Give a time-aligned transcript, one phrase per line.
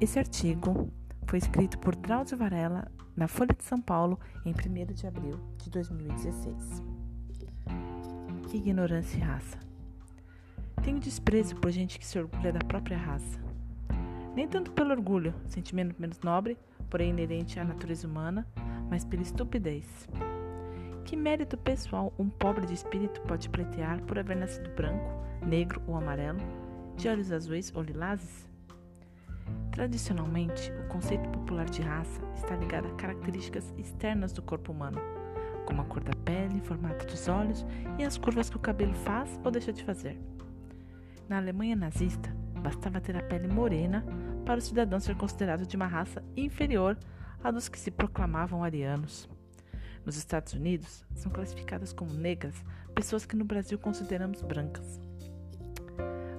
[0.00, 0.90] Esse artigo
[1.26, 5.68] foi escrito por Drauzio Varela na Folha de São Paulo em 1 de abril de
[5.68, 6.82] 2016.
[8.54, 9.58] Ignorância e raça.
[10.82, 13.38] Tenho desprezo por gente que se orgulha da própria raça.
[14.34, 16.56] Nem tanto pelo orgulho, sentimento menos nobre,
[16.88, 18.46] porém inerente à natureza humana,
[18.88, 20.08] mas pela estupidez.
[21.04, 25.94] Que mérito pessoal um pobre de espírito pode pleitear por haver nascido branco, negro ou
[25.94, 26.40] amarelo,
[26.96, 28.49] de olhos azuis ou lilazes?
[29.72, 35.00] Tradicionalmente, o conceito popular de raça está ligado a características externas do corpo humano,
[35.64, 37.64] como a cor da pele, formato dos olhos
[37.98, 40.18] e as curvas que o cabelo faz ou deixa de fazer.
[41.28, 44.04] Na Alemanha nazista, bastava ter a pele morena
[44.44, 46.98] para o cidadão ser considerado de uma raça inferior
[47.42, 49.28] à dos que se proclamavam arianos.
[50.04, 52.64] Nos Estados Unidos, são classificadas como negras
[52.94, 55.00] pessoas que no Brasil consideramos brancas.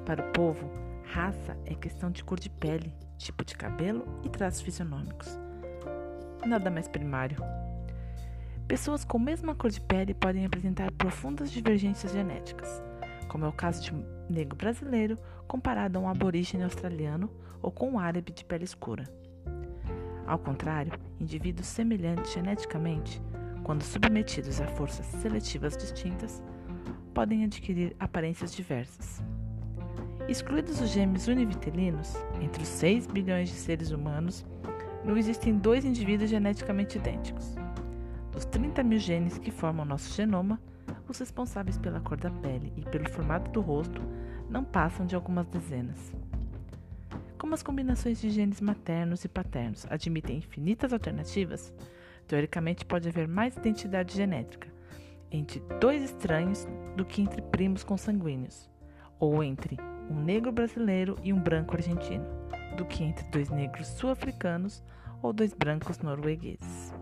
[0.05, 0.69] Para o povo,
[1.11, 5.37] raça é questão de cor de pele, tipo de cabelo e traços fisionômicos.
[6.45, 7.37] Nada mais primário.
[8.65, 12.81] Pessoas com a mesma cor de pele podem apresentar profundas divergências genéticas,
[13.27, 15.17] como é o caso de um negro brasileiro
[15.49, 17.29] comparado a um aborígene australiano
[17.61, 19.03] ou com um árabe de pele escura.
[20.25, 23.21] Ao contrário, indivíduos semelhantes geneticamente,
[23.65, 26.41] quando submetidos a forças seletivas distintas,
[27.13, 29.21] podem adquirir aparências diversas.
[30.31, 34.45] Excluídos os gêmeos univitelinos, entre os 6 bilhões de seres humanos,
[35.03, 37.53] não existem dois indivíduos geneticamente idênticos.
[38.31, 40.57] Dos 30 mil genes que formam nosso genoma,
[41.05, 44.01] os responsáveis pela cor da pele e pelo formato do rosto
[44.49, 46.13] não passam de algumas dezenas.
[47.37, 51.73] Como as combinações de genes maternos e paternos admitem infinitas alternativas,
[52.25, 54.69] teoricamente pode haver mais identidade genética
[55.29, 56.65] entre dois estranhos
[56.95, 58.69] do que entre primos consanguíneos,
[59.19, 59.77] ou entre
[60.09, 62.25] um negro brasileiro e um branco argentino,
[62.75, 64.83] do que entre dois negros sul-africanos
[65.21, 66.93] ou dois brancos noruegueses.